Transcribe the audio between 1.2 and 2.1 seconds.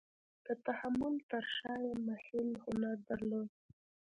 تر شا یې